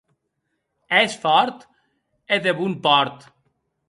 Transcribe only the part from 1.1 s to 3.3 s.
fòrt e de bon pòrt.